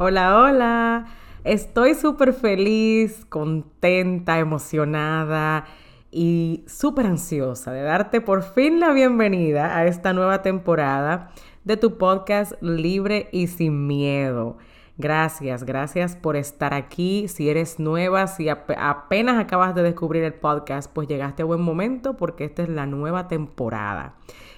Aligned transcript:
Hola, 0.00 0.38
hola. 0.38 1.06
Estoy 1.42 1.96
súper 1.96 2.32
feliz, 2.32 3.24
contenta, 3.28 4.38
emocionada 4.38 5.64
y 6.12 6.62
súper 6.68 7.06
ansiosa 7.06 7.72
de 7.72 7.82
darte 7.82 8.20
por 8.20 8.44
fin 8.44 8.78
la 8.78 8.92
bienvenida 8.92 9.76
a 9.76 9.86
esta 9.86 10.12
nueva 10.12 10.40
temporada 10.40 11.32
de 11.64 11.76
tu 11.76 11.98
podcast 11.98 12.52
Libre 12.62 13.28
y 13.32 13.48
sin 13.48 13.88
miedo. 13.88 14.58
Gracias, 14.98 15.64
gracias 15.64 16.14
por 16.14 16.36
estar 16.36 16.74
aquí. 16.74 17.26
Si 17.26 17.50
eres 17.50 17.80
nueva, 17.80 18.28
si 18.28 18.48
apenas 18.48 19.36
acabas 19.40 19.74
de 19.74 19.82
descubrir 19.82 20.22
el 20.22 20.34
podcast, 20.34 20.92
pues 20.92 21.08
llegaste 21.08 21.42
a 21.42 21.46
buen 21.46 21.60
momento 21.60 22.16
porque 22.16 22.44
esta 22.44 22.62
es 22.62 22.68
la 22.68 22.86
nueva 22.86 23.26
temporada. 23.26 24.14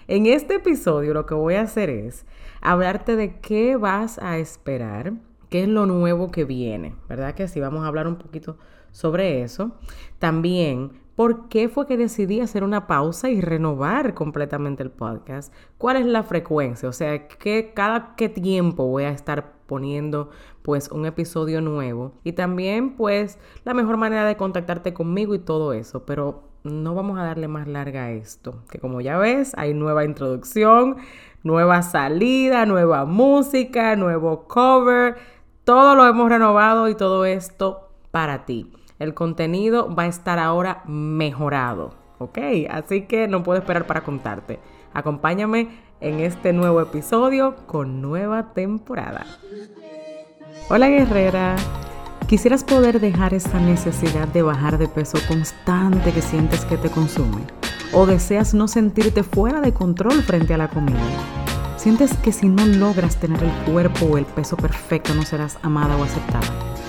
En 0.07 0.27
este 0.27 0.57
episodio 0.57 1.15
lo 1.15 1.25
que 1.25 1.33
voy 1.33 1.55
a 1.55 1.63
hacer 1.63 1.89
es 1.89 2.27
hablarte 2.61 3.17
de 3.17 3.41
qué 3.41 3.77
vas 3.77 4.19
a 4.19 4.37
esperar 4.37 5.15
qué 5.51 5.65
es 5.65 5.69
lo 5.69 5.85
nuevo 5.85 6.31
que 6.31 6.45
viene, 6.45 6.95
¿verdad? 7.09 7.35
Que 7.35 7.49
sí, 7.49 7.61
vamos 7.61 7.85
a 7.85 7.89
hablar 7.89 8.07
un 8.07 8.17
poquito 8.17 8.57
sobre 8.93 9.43
eso. 9.43 9.73
También, 10.19 10.93
¿por 11.17 11.49
qué 11.49 11.69
fue 11.69 11.87
que 11.87 11.97
decidí 11.97 12.41
hacer 12.41 12.65
una 12.65 12.87
pausa 12.87 13.29
y 13.31 13.41
renovar 13.41 14.15
completamente 14.15 14.83
el 14.83 14.91
podcast? 14.91 15.53
¿Cuál 15.77 15.97
es 15.97 16.07
la 16.07 16.23
frecuencia? 16.23 16.89
O 16.89 16.93
sea, 16.93 17.29
¿qué, 17.29 17.73
cada 17.75 18.15
qué 18.17 18.29
tiempo 18.29 18.87
voy 18.87 19.05
a 19.05 19.11
estar 19.11 19.53
poniendo 19.67 20.31
pues 20.63 20.89
un 20.91 21.05
episodio 21.05 21.61
nuevo? 21.61 22.15
Y 22.25 22.33
también 22.33 22.97
pues 22.97 23.39
la 23.65 23.75
mejor 23.75 23.97
manera 23.97 24.25
de 24.25 24.37
contactarte 24.37 24.95
conmigo 24.95 25.35
y 25.35 25.41
todo 25.41 25.73
eso, 25.73 26.07
pero 26.07 26.45
no 26.63 26.95
vamos 26.95 27.19
a 27.19 27.25
darle 27.25 27.49
más 27.49 27.67
larga 27.67 28.05
a 28.05 28.11
esto, 28.13 28.63
que 28.71 28.79
como 28.79 29.01
ya 29.01 29.17
ves, 29.17 29.53
hay 29.57 29.73
nueva 29.73 30.05
introducción, 30.05 30.97
nueva 31.43 31.81
salida, 31.81 32.67
nueva 32.67 33.07
música, 33.07 33.97
nuevo 33.97 34.47
cover 34.47 35.17
todo 35.71 35.95
lo 35.95 36.05
hemos 36.05 36.29
renovado 36.29 36.89
y 36.89 36.97
todo 36.97 37.25
esto 37.25 37.91
para 38.11 38.45
ti. 38.45 38.73
El 38.99 39.15
contenido 39.15 39.95
va 39.95 40.03
a 40.03 40.09
estar 40.09 40.41
ahora 40.41 40.83
mejorado, 40.85 41.95
¿ok? 42.19 42.39
Así 42.69 43.03
que 43.03 43.29
no 43.29 43.45
puedo 43.45 43.61
esperar 43.61 43.87
para 43.87 44.01
contarte. 44.01 44.59
Acompáñame 44.95 45.69
en 46.01 46.19
este 46.19 46.53
nuevo 46.53 46.81
episodio 46.81 47.55
con 47.69 48.03
nueva 48.03 48.53
temporada. 48.53 49.25
Hola 50.69 50.89
guerrera. 50.89 51.55
¿Quisieras 52.27 52.65
poder 52.65 52.99
dejar 52.99 53.33
esa 53.33 53.61
necesidad 53.61 54.27
de 54.27 54.43
bajar 54.43 54.77
de 54.77 54.89
peso 54.89 55.19
constante 55.29 56.11
que 56.11 56.21
sientes 56.21 56.65
que 56.65 56.79
te 56.79 56.91
consume? 56.91 57.47
¿O 57.93 58.07
deseas 58.07 58.55
no 58.55 58.67
sentirte 58.67 59.23
fuera 59.23 59.61
de 59.61 59.73
control 59.73 60.21
frente 60.25 60.53
a 60.53 60.59
la 60.59 60.67
comida? 60.67 60.99
¿Sientes 61.81 62.13
que 62.19 62.31
si 62.31 62.47
no 62.47 62.67
logras 62.67 63.19
tener 63.19 63.43
el 63.43 63.51
cuerpo 63.65 64.05
o 64.05 64.19
el 64.19 64.27
peso 64.27 64.55
perfecto 64.55 65.15
no 65.15 65.23
serás 65.23 65.57
amada 65.63 65.97
o 65.97 66.05
aceptada? 66.05 66.47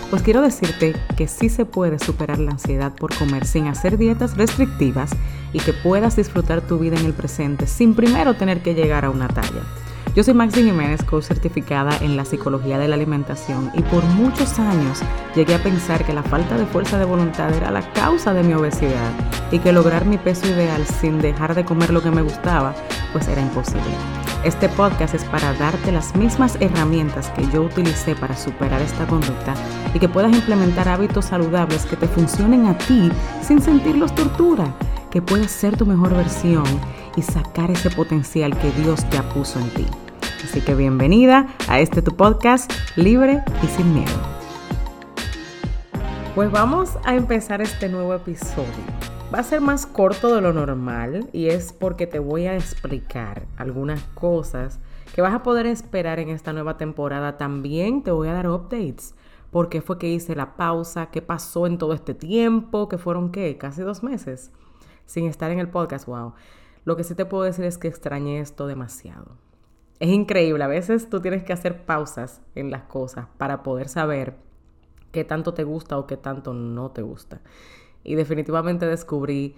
Pues 0.09 0.21
quiero 0.21 0.41
decirte 0.41 0.93
que 1.15 1.29
sí 1.29 1.47
se 1.47 1.63
puede 1.63 1.97
superar 1.97 2.39
la 2.39 2.51
ansiedad 2.51 2.91
por 2.91 3.15
comer 3.15 3.45
sin 3.45 3.67
hacer 3.67 3.97
dietas 3.97 4.35
restrictivas 4.35 5.11
y 5.53 5.59
que 5.59 5.71
puedas 5.71 6.17
disfrutar 6.17 6.59
tu 6.59 6.77
vida 6.77 6.99
en 6.99 7.05
el 7.05 7.13
presente 7.13 7.67
sin 7.67 7.95
primero 7.95 8.33
tener 8.33 8.61
que 8.61 8.73
llegar 8.73 9.05
a 9.05 9.11
una 9.11 9.29
talla. 9.29 9.63
Yo 10.13 10.25
soy 10.25 10.33
Maxi 10.33 10.61
Jiménez, 10.61 11.05
coach 11.05 11.23
certificada 11.23 11.97
en 12.01 12.17
la 12.17 12.25
psicología 12.25 12.77
de 12.77 12.89
la 12.89 12.95
alimentación 12.95 13.71
y 13.73 13.83
por 13.83 14.03
muchos 14.03 14.59
años 14.59 14.99
llegué 15.35 15.55
a 15.55 15.63
pensar 15.63 16.05
que 16.05 16.11
la 16.11 16.23
falta 16.23 16.57
de 16.57 16.65
fuerza 16.65 16.99
de 16.99 17.05
voluntad 17.05 17.53
era 17.53 17.71
la 17.71 17.93
causa 17.93 18.33
de 18.33 18.43
mi 18.43 18.53
obesidad 18.55 19.13
y 19.53 19.59
que 19.59 19.71
lograr 19.71 20.03
mi 20.03 20.17
peso 20.17 20.47
ideal 20.47 20.85
sin 20.85 21.21
dejar 21.21 21.55
de 21.55 21.63
comer 21.63 21.91
lo 21.91 22.03
que 22.03 22.11
me 22.11 22.23
gustaba 22.23 22.75
pues 23.13 23.29
era 23.29 23.41
imposible. 23.41 24.20
Este 24.43 24.69
podcast 24.69 25.13
es 25.13 25.23
para 25.25 25.53
darte 25.53 25.91
las 25.91 26.15
mismas 26.15 26.57
herramientas 26.59 27.29
que 27.29 27.47
yo 27.51 27.61
utilicé 27.61 28.15
para 28.15 28.35
superar 28.35 28.81
esta 28.81 29.05
conducta 29.05 29.53
y 29.93 29.99
que 29.99 30.09
puedas 30.09 30.33
implementar 30.33 30.89
hábitos 30.89 31.25
saludables 31.25 31.85
que 31.85 31.95
te 31.95 32.07
funcionen 32.07 32.65
a 32.65 32.75
ti 32.75 33.11
sin 33.43 33.61
sentirlos 33.61 34.15
tortura, 34.15 34.73
que 35.11 35.21
puedas 35.21 35.51
ser 35.51 35.77
tu 35.77 35.85
mejor 35.85 36.15
versión 36.15 36.63
y 37.15 37.21
sacar 37.21 37.69
ese 37.69 37.91
potencial 37.91 38.57
que 38.57 38.71
Dios 38.81 39.05
ya 39.11 39.21
puso 39.29 39.59
en 39.59 39.69
ti. 39.75 39.85
Así 40.43 40.59
que 40.61 40.73
bienvenida 40.73 41.45
a 41.67 41.79
este 41.79 42.01
tu 42.01 42.15
podcast 42.15 42.73
libre 42.95 43.43
y 43.61 43.67
sin 43.67 43.93
miedo. 43.93 44.19
Pues 46.33 46.49
vamos 46.49 46.97
a 47.03 47.13
empezar 47.13 47.61
este 47.61 47.89
nuevo 47.89 48.15
episodio. 48.15 49.00
Va 49.33 49.39
a 49.39 49.43
ser 49.43 49.61
más 49.61 49.85
corto 49.85 50.35
de 50.35 50.41
lo 50.41 50.51
normal 50.51 51.29
y 51.31 51.47
es 51.47 51.71
porque 51.71 52.05
te 52.05 52.19
voy 52.19 52.47
a 52.47 52.55
explicar 52.57 53.47
algunas 53.55 54.03
cosas 54.13 54.81
que 55.15 55.21
vas 55.21 55.33
a 55.33 55.41
poder 55.41 55.67
esperar 55.67 56.19
en 56.19 56.27
esta 56.27 56.51
nueva 56.51 56.75
temporada. 56.75 57.37
También 57.37 58.03
te 58.03 58.11
voy 58.11 58.27
a 58.27 58.33
dar 58.33 58.49
updates. 58.49 59.15
¿Por 59.49 59.69
qué 59.69 59.81
fue 59.81 59.97
que 59.97 60.09
hice 60.09 60.35
la 60.35 60.57
pausa? 60.57 61.11
¿Qué 61.11 61.21
pasó 61.21 61.65
en 61.65 61.77
todo 61.77 61.93
este 61.93 62.13
tiempo? 62.13 62.89
¿Que 62.89 62.97
fueron 62.97 63.31
qué? 63.31 63.57
Casi 63.57 63.81
dos 63.83 64.03
meses 64.03 64.51
sin 65.05 65.27
estar 65.27 65.49
en 65.49 65.59
el 65.59 65.69
podcast. 65.69 66.07
Wow. 66.07 66.33
Lo 66.83 66.97
que 66.97 67.05
sí 67.05 67.15
te 67.15 67.23
puedo 67.23 67.43
decir 67.43 67.63
es 67.63 67.77
que 67.77 67.87
extrañé 67.87 68.41
esto 68.41 68.67
demasiado. 68.67 69.37
Es 70.01 70.09
increíble. 70.09 70.61
A 70.65 70.67
veces 70.67 71.09
tú 71.09 71.21
tienes 71.21 71.43
que 71.43 71.53
hacer 71.53 71.85
pausas 71.85 72.41
en 72.53 72.69
las 72.69 72.83
cosas 72.83 73.27
para 73.37 73.63
poder 73.63 73.87
saber 73.87 74.35
qué 75.13 75.23
tanto 75.23 75.53
te 75.53 75.63
gusta 75.63 75.97
o 75.97 76.05
qué 76.05 76.17
tanto 76.17 76.53
no 76.53 76.91
te 76.91 77.01
gusta. 77.01 77.39
Y 78.03 78.15
definitivamente 78.15 78.85
descubrí 78.85 79.55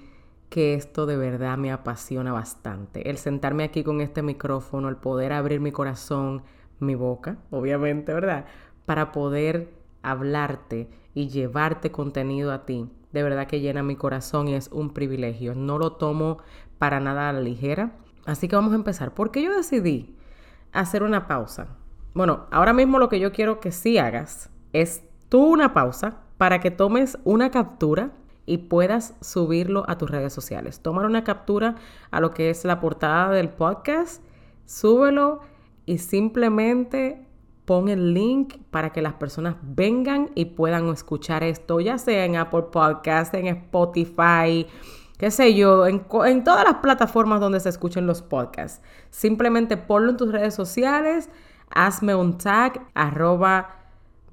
que 0.49 0.75
esto 0.75 1.05
de 1.05 1.17
verdad 1.17 1.57
me 1.57 1.71
apasiona 1.71 2.31
bastante. 2.31 3.09
El 3.09 3.17
sentarme 3.17 3.63
aquí 3.63 3.83
con 3.83 4.01
este 4.01 4.21
micrófono, 4.21 4.89
el 4.89 4.97
poder 4.97 5.33
abrir 5.33 5.59
mi 5.59 5.71
corazón, 5.71 6.43
mi 6.79 6.95
boca, 6.95 7.37
obviamente, 7.49 8.13
¿verdad? 8.13 8.45
Para 8.85 9.11
poder 9.11 9.73
hablarte 10.03 10.89
y 11.13 11.29
llevarte 11.29 11.91
contenido 11.91 12.51
a 12.51 12.65
ti. 12.65 12.89
De 13.11 13.23
verdad 13.23 13.47
que 13.47 13.61
llena 13.61 13.83
mi 13.83 13.95
corazón 13.95 14.47
y 14.47 14.55
es 14.55 14.69
un 14.71 14.93
privilegio. 14.93 15.55
No 15.55 15.77
lo 15.77 15.93
tomo 15.93 16.39
para 16.77 16.99
nada 16.99 17.29
a 17.29 17.33
la 17.33 17.41
ligera. 17.41 17.93
Así 18.25 18.47
que 18.47 18.55
vamos 18.55 18.73
a 18.73 18.77
empezar. 18.77 19.13
¿Por 19.13 19.31
qué 19.31 19.41
yo 19.41 19.55
decidí 19.55 20.15
hacer 20.71 21.03
una 21.03 21.27
pausa? 21.27 21.67
Bueno, 22.13 22.45
ahora 22.51 22.73
mismo 22.73 22.99
lo 22.99 23.09
que 23.09 23.19
yo 23.19 23.31
quiero 23.31 23.59
que 23.59 23.71
sí 23.71 23.97
hagas 23.97 24.49
es 24.71 25.03
tú 25.29 25.45
una 25.45 25.73
pausa 25.73 26.21
para 26.37 26.59
que 26.59 26.71
tomes 26.71 27.17
una 27.23 27.49
captura 27.49 28.11
y 28.45 28.57
puedas 28.57 29.15
subirlo 29.21 29.85
a 29.87 29.97
tus 29.97 30.09
redes 30.09 30.33
sociales. 30.33 30.81
Tomar 30.81 31.05
una 31.05 31.23
captura 31.23 31.75
a 32.11 32.19
lo 32.19 32.33
que 32.33 32.49
es 32.49 32.65
la 32.65 32.79
portada 32.79 33.29
del 33.29 33.49
podcast, 33.49 34.23
súbelo 34.65 35.41
y 35.85 35.97
simplemente 35.97 37.27
pon 37.65 37.87
el 37.89 38.13
link 38.13 38.55
para 38.71 38.91
que 38.91 39.01
las 39.01 39.13
personas 39.13 39.55
vengan 39.61 40.31
y 40.35 40.45
puedan 40.45 40.87
escuchar 40.89 41.43
esto, 41.43 41.79
ya 41.79 41.97
sea 41.97 42.25
en 42.25 42.35
Apple 42.35 42.65
Podcast, 42.71 43.33
en 43.33 43.47
Spotify, 43.47 44.67
qué 45.17 45.31
sé 45.31 45.53
yo, 45.55 45.87
en, 45.87 46.05
en 46.25 46.43
todas 46.43 46.65
las 46.65 46.75
plataformas 46.75 47.39
donde 47.39 47.59
se 47.59 47.69
escuchen 47.69 48.05
los 48.05 48.21
podcasts. 48.21 48.81
Simplemente 49.09 49.77
ponlo 49.77 50.11
en 50.11 50.17
tus 50.17 50.31
redes 50.31 50.53
sociales, 50.53 51.29
hazme 51.69 52.15
un 52.15 52.37
tag, 52.37 52.85
arroba 52.93 53.69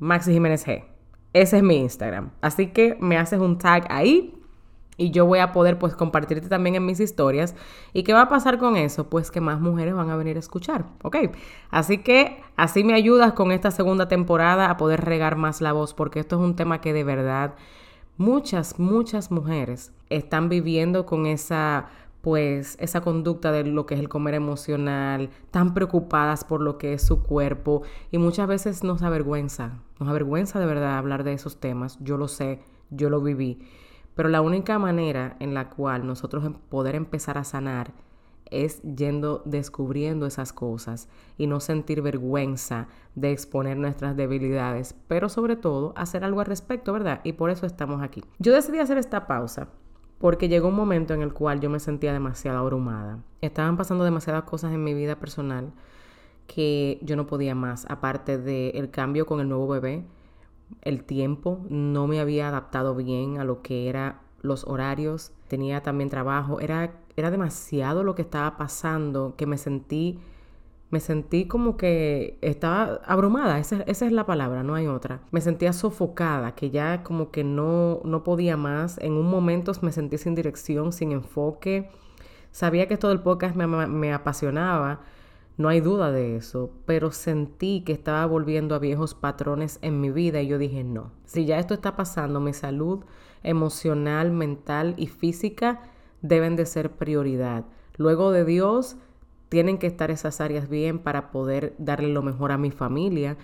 Maxi 0.00 0.32
Jiménez 0.32 0.66
G. 0.66 0.89
Ese 1.32 1.58
es 1.58 1.62
mi 1.62 1.76
Instagram. 1.76 2.30
Así 2.40 2.68
que 2.68 2.96
me 3.00 3.16
haces 3.16 3.40
un 3.40 3.58
tag 3.58 3.86
ahí 3.90 4.34
y 5.00 5.12
yo 5.12 5.24
voy 5.24 5.38
a 5.38 5.52
poder 5.52 5.78
pues 5.78 5.94
compartirte 5.94 6.48
también 6.48 6.74
en 6.74 6.84
mis 6.84 7.00
historias. 7.00 7.54
¿Y 7.94 8.02
qué 8.02 8.12
va 8.12 8.22
a 8.22 8.28
pasar 8.28 8.58
con 8.58 8.76
eso? 8.76 9.08
Pues 9.08 9.30
que 9.30 9.40
más 9.40 9.58
mujeres 9.58 9.94
van 9.94 10.10
a 10.10 10.16
venir 10.16 10.36
a 10.36 10.40
escuchar, 10.40 10.84
¿ok? 11.02 11.16
Así 11.70 11.98
que 11.98 12.42
así 12.56 12.84
me 12.84 12.92
ayudas 12.92 13.32
con 13.32 13.50
esta 13.50 13.70
segunda 13.70 14.08
temporada 14.08 14.70
a 14.70 14.76
poder 14.76 15.02
regar 15.02 15.36
más 15.36 15.62
la 15.62 15.72
voz 15.72 15.94
porque 15.94 16.20
esto 16.20 16.36
es 16.36 16.42
un 16.42 16.54
tema 16.54 16.82
que 16.82 16.92
de 16.92 17.04
verdad 17.04 17.54
muchas, 18.18 18.78
muchas 18.78 19.30
mujeres 19.30 19.92
están 20.10 20.50
viviendo 20.50 21.06
con 21.06 21.24
esa 21.24 21.86
pues 22.20 22.76
esa 22.78 23.00
conducta 23.00 23.50
de 23.52 23.64
lo 23.64 23.86
que 23.86 23.94
es 23.94 24.00
el 24.00 24.10
comer 24.10 24.34
emocional, 24.34 25.30
tan 25.50 25.72
preocupadas 25.72 26.44
por 26.44 26.60
lo 26.60 26.76
que 26.76 26.92
es 26.92 27.02
su 27.02 27.22
cuerpo 27.22 27.80
y 28.10 28.18
muchas 28.18 28.46
veces 28.46 28.84
nos 28.84 29.00
avergüenza, 29.00 29.78
nos 30.00 30.08
avergüenza 30.08 30.58
de 30.58 30.66
verdad 30.66 30.98
hablar 30.98 31.22
de 31.22 31.34
esos 31.34 31.60
temas, 31.60 31.98
yo 32.00 32.16
lo 32.16 32.26
sé, 32.26 32.60
yo 32.90 33.10
lo 33.10 33.20
viví, 33.20 33.60
pero 34.14 34.28
la 34.28 34.40
única 34.40 34.78
manera 34.78 35.36
en 35.38 35.54
la 35.54 35.70
cual 35.70 36.06
nosotros 36.06 36.44
em, 36.44 36.54
poder 36.54 36.94
empezar 36.94 37.38
a 37.38 37.44
sanar 37.44 37.92
es 38.46 38.82
yendo 38.82 39.42
descubriendo 39.44 40.26
esas 40.26 40.52
cosas 40.52 41.08
y 41.38 41.46
no 41.46 41.60
sentir 41.60 42.02
vergüenza 42.02 42.88
de 43.14 43.30
exponer 43.30 43.76
nuestras 43.76 44.16
debilidades, 44.16 44.96
pero 45.06 45.28
sobre 45.28 45.54
todo 45.54 45.92
hacer 45.96 46.24
algo 46.24 46.40
al 46.40 46.46
respecto, 46.46 46.92
¿verdad? 46.92 47.20
Y 47.22 47.34
por 47.34 47.50
eso 47.50 47.66
estamos 47.66 48.02
aquí. 48.02 48.24
Yo 48.40 48.52
decidí 48.52 48.78
hacer 48.78 48.98
esta 48.98 49.28
pausa 49.28 49.68
porque 50.18 50.48
llegó 50.48 50.68
un 50.68 50.74
momento 50.74 51.14
en 51.14 51.22
el 51.22 51.32
cual 51.32 51.60
yo 51.60 51.70
me 51.70 51.78
sentía 51.78 52.12
demasiado 52.12 52.58
abrumada. 52.58 53.20
Estaban 53.40 53.76
pasando 53.76 54.04
demasiadas 54.04 54.42
cosas 54.42 54.72
en 54.72 54.82
mi 54.82 54.94
vida 54.94 55.18
personal 55.20 55.72
que 56.52 56.98
yo 57.02 57.14
no 57.14 57.28
podía 57.28 57.54
más, 57.54 57.86
aparte 57.88 58.36
del 58.36 58.90
cambio 58.90 59.24
con 59.24 59.38
el 59.38 59.48
nuevo 59.48 59.68
bebé, 59.68 60.04
el 60.82 61.04
tiempo, 61.04 61.64
no 61.68 62.08
me 62.08 62.18
había 62.18 62.48
adaptado 62.48 62.96
bien 62.96 63.38
a 63.38 63.44
lo 63.44 63.62
que 63.62 63.88
eran 63.88 64.18
los 64.42 64.66
horarios, 64.66 65.30
tenía 65.46 65.82
también 65.82 66.10
trabajo, 66.10 66.58
era, 66.58 66.94
era 67.16 67.30
demasiado 67.30 68.02
lo 68.02 68.16
que 68.16 68.22
estaba 68.22 68.56
pasando 68.56 69.34
que 69.36 69.46
me 69.46 69.58
sentí 69.58 70.18
Me 70.90 70.98
sentí 70.98 71.46
como 71.46 71.76
que 71.76 72.36
estaba 72.40 73.00
abrumada, 73.04 73.60
esa, 73.60 73.82
esa, 73.82 74.06
es 74.06 74.12
la 74.12 74.26
palabra, 74.26 74.64
no 74.64 74.74
hay 74.74 74.88
otra. 74.88 75.20
Me 75.30 75.40
sentía 75.40 75.72
sofocada, 75.72 76.56
que 76.56 76.70
ya 76.70 77.04
como 77.04 77.30
que 77.30 77.44
no, 77.44 78.00
no 78.04 78.24
podía 78.24 78.56
más. 78.56 78.98
En 78.98 79.12
un 79.12 79.30
momento 79.30 79.70
me 79.82 79.92
sentí 79.92 80.18
sin 80.18 80.34
dirección, 80.34 80.92
sin 80.92 81.12
enfoque. 81.12 81.90
Sabía 82.50 82.88
que 82.88 82.96
todo 82.96 83.12
el 83.12 83.20
podcast 83.20 83.54
me, 83.54 83.66
me 83.68 84.12
apasionaba, 84.12 85.00
no 85.60 85.68
hay 85.68 85.82
duda 85.82 86.10
de 86.10 86.36
eso, 86.36 86.70
pero 86.86 87.12
sentí 87.12 87.82
que 87.84 87.92
estaba 87.92 88.24
volviendo 88.24 88.74
a 88.74 88.78
viejos 88.78 89.14
patrones 89.14 89.78
en 89.82 90.00
mi 90.00 90.10
vida 90.10 90.40
y 90.40 90.46
yo 90.46 90.56
dije, 90.56 90.84
no, 90.84 91.12
si 91.26 91.44
ya 91.44 91.58
esto 91.58 91.74
está 91.74 91.96
pasando, 91.96 92.40
mi 92.40 92.54
salud 92.54 93.04
emocional, 93.42 94.32
mental 94.32 94.94
y 94.96 95.08
física 95.08 95.82
deben 96.22 96.56
de 96.56 96.64
ser 96.64 96.92
prioridad. 96.92 97.66
Luego 97.98 98.32
de 98.32 98.46
Dios, 98.46 98.96
tienen 99.50 99.76
que 99.76 99.86
estar 99.86 100.10
esas 100.10 100.40
áreas 100.40 100.70
bien 100.70 100.98
para 100.98 101.30
poder 101.30 101.74
darle 101.76 102.08
lo 102.08 102.22
mejor 102.22 102.52
a 102.52 102.56
mi 102.56 102.70
familia 102.70 103.36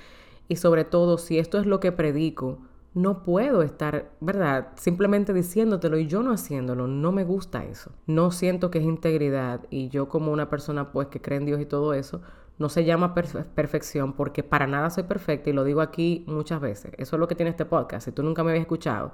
y 0.49 0.57
sobre 0.57 0.87
todo 0.87 1.19
si 1.19 1.39
esto 1.39 1.59
es 1.59 1.67
lo 1.67 1.81
que 1.81 1.93
predico, 1.93 2.61
no 2.97 3.23
puedo 3.25 3.61
estar, 3.61 4.11
¿verdad? 4.21 4.69
Simplemente 4.77 5.35
diciéndotelo 5.35 5.99
y 5.99 6.07
yo 6.07 6.23
no 6.23 6.33
haciéndolo. 6.33 6.87
No 6.87 7.13
me 7.13 7.25
gusta 7.25 7.63
eso. 7.67 7.93
No 8.07 8.31
siento 8.31 8.71
que 8.71 8.79
es 8.79 8.87
integridad 8.87 9.67
y 9.69 9.91
yo 9.91 10.09
como 10.09 10.33
una 10.33 10.49
persona 10.49 10.93
pues 10.93 11.09
que 11.09 11.21
cree 11.21 11.37
en 11.37 11.45
Dios 11.45 11.61
y 11.61 11.67
todo 11.67 11.93
eso, 11.93 12.23
no 12.57 12.71
se 12.71 12.87
llama 12.87 13.13
perfección 13.13 14.15
porque 14.15 14.43
para 14.43 14.67
nada 14.67 14.89
soy 14.89 15.03
perfecta 15.03 15.51
y 15.51 15.53
lo 15.53 15.65
digo 15.65 15.83
aquí 15.83 16.25
muchas 16.27 16.59
veces. 16.59 16.93
Eso 16.97 17.17
es 17.17 17.21
lo 17.21 17.29
que 17.29 17.35
tiene 17.35 17.51
este 17.51 17.67
podcast. 17.67 18.07
Si 18.07 18.13
tú 18.13 18.23
nunca 18.23 18.43
me 18.43 18.53
habías 18.53 18.63
escuchado, 18.63 19.13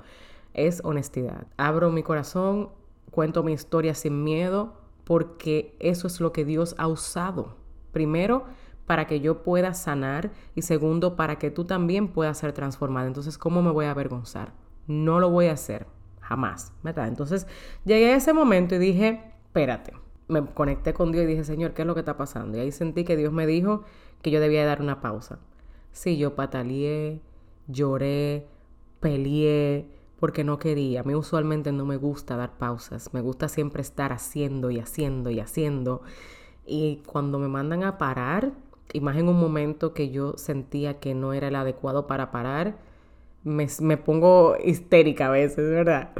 es 0.55 0.81
honestidad. 0.85 1.49
Abro 1.57 1.91
mi 1.91 2.05
corazón, 2.05 2.69
cuento 3.11 3.43
mi 3.43 3.53
historia 3.53 3.95
sin 3.95 4.23
miedo 4.23 4.75
porque 5.03 5.75
eso 5.81 6.07
es 6.07 6.21
lo 6.21 6.33
que 6.33 6.45
Dios 6.45 6.77
ha 6.79 6.87
usado. 6.87 7.57
Primero, 7.91 8.45
para 8.87 9.07
que 9.07 9.21
yo 9.21 9.43
pueda 9.43 9.75
sanar 9.75 10.33
y 10.55 10.63
segundo, 10.63 11.17
para 11.17 11.39
que 11.39 11.51
tú 11.51 11.65
también 11.65 12.09
puedas 12.09 12.39
ser 12.39 12.53
transformada. 12.53 13.07
Entonces, 13.07 13.39
¿cómo 13.39 13.63
me 13.63 13.71
voy 13.71 13.87
a 13.87 13.93
avergonzar? 13.93 14.53
No 14.87 15.21
lo 15.21 15.31
voy 15.31 15.47
a 15.47 15.53
hacer, 15.53 15.87
jamás, 16.21 16.73
¿verdad? 16.83 17.09
Entonces, 17.09 17.47
llegué 17.85 18.13
a 18.13 18.17
ese 18.17 18.33
momento 18.33 18.75
y 18.75 18.79
dije, 18.79 19.33
espérate, 19.47 19.93
me 20.29 20.45
conecté 20.47 20.93
con 20.95 21.13
Dios 21.13 21.25
y 21.25 21.29
dije, 21.29 21.45
Señor, 21.45 21.75
¿qué 21.75 21.83
es 21.83 21.87
lo 21.87 21.95
que 21.95 22.01
está 22.01 22.17
pasando? 22.17 22.59
Y 22.59 22.61
ahí 22.61 22.73
sentí 22.73 23.05
que 23.05 23.17
Dios 23.17 23.33
me 23.33 23.47
dijo 23.47 23.85
que 24.23 24.31
yo 24.31 24.41
debía 24.41 24.65
dar 24.65 24.81
una 24.81 25.01
pausa. 25.01 25.39
Sí, 25.93 26.17
yo 26.17 26.35
pataleé, 26.35 27.21
lloré, 27.69 28.47
peleé, 29.01 29.87
porque 30.19 30.45
no 30.45 30.59
quería. 30.59 31.01
A 31.01 31.03
mí 31.03 31.15
usualmente 31.15 31.73
no 31.73 31.85
me 31.85 31.97
gusta 31.97 32.37
dar 32.37 32.57
pausas, 32.57 33.13
me 33.13 33.21
gusta 33.21 33.49
siempre 33.49 33.83
estar 33.83 34.13
haciendo 34.13 34.71
y 34.71 34.79
haciendo 34.79 35.31
y 35.31 35.41
haciendo. 35.41 36.03
Y 36.65 37.03
cuando 37.07 37.39
me 37.39 37.49
mandan 37.49 37.83
a 37.83 37.99
parar, 37.99 38.53
y 38.93 39.01
más 39.01 39.17
en 39.17 39.29
un 39.29 39.39
momento 39.39 39.95
que 39.95 40.11
yo 40.11 40.35
sentía 40.37 41.01
que 41.01 41.15
no 41.15 41.33
era 41.33 41.49
el 41.49 41.57
adecuado 41.57 42.07
para 42.07 42.31
parar, 42.31 42.77
me, 43.45 43.97
pongo 43.97 44.57
histérica 44.63 45.27
a 45.27 45.31
veces, 45.31 45.69
¿verdad? 45.71 46.11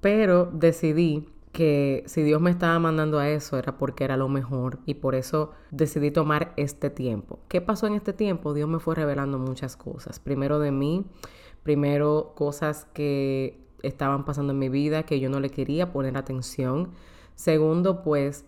Pero 0.00 0.46
decidí 0.52 1.28
que 1.52 2.02
si 2.06 2.22
Dios 2.22 2.40
me 2.40 2.50
estaba 2.50 2.78
mandando 2.80 3.20
a 3.20 3.28
eso 3.28 3.56
era 3.56 3.78
porque 3.78 4.02
era 4.02 4.16
lo 4.16 4.28
mejor 4.28 4.80
y 4.86 4.94
por 4.94 5.14
eso 5.14 5.52
decidí 5.70 6.10
tomar 6.10 6.52
este 6.56 6.90
tiempo. 6.90 7.38
¿Qué 7.48 7.60
pasó 7.60 7.86
en 7.86 7.94
este 7.94 8.12
tiempo? 8.12 8.54
Dios 8.54 8.68
me 8.68 8.80
fue 8.80 8.96
revelando 8.96 9.38
muchas 9.38 9.76
cosas. 9.76 10.18
Primero 10.18 10.58
de 10.58 10.72
mí, 10.72 11.04
primero 11.62 12.32
cosas 12.34 12.86
que 12.92 13.60
estaban 13.82 14.24
pasando 14.24 14.52
en 14.52 14.58
mi 14.58 14.68
vida 14.68 15.04
que 15.04 15.20
yo 15.20 15.30
no 15.30 15.38
le 15.38 15.50
quería 15.50 15.92
poner 15.92 16.16
atención. 16.16 16.90
Segundo, 17.36 18.02
pues 18.02 18.44